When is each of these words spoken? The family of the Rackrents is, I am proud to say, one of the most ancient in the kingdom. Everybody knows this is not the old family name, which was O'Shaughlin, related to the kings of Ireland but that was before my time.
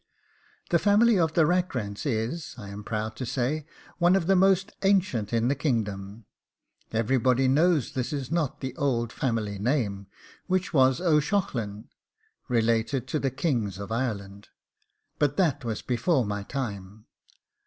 The 0.71 0.79
family 0.79 1.19
of 1.19 1.33
the 1.33 1.45
Rackrents 1.45 2.07
is, 2.07 2.55
I 2.57 2.69
am 2.69 2.83
proud 2.83 3.15
to 3.17 3.23
say, 3.23 3.67
one 3.99 4.15
of 4.15 4.25
the 4.25 4.35
most 4.35 4.71
ancient 4.81 5.31
in 5.31 5.47
the 5.47 5.53
kingdom. 5.53 6.25
Everybody 6.91 7.47
knows 7.47 7.91
this 7.91 8.11
is 8.11 8.31
not 8.31 8.61
the 8.61 8.75
old 8.77 9.13
family 9.13 9.59
name, 9.59 10.07
which 10.47 10.73
was 10.73 11.01
O'Shaughlin, 11.01 11.87
related 12.47 13.05
to 13.09 13.19
the 13.19 13.29
kings 13.29 13.77
of 13.77 13.91
Ireland 13.91 14.49
but 15.19 15.37
that 15.37 15.63
was 15.63 15.83
before 15.83 16.25
my 16.25 16.41
time. 16.41 17.05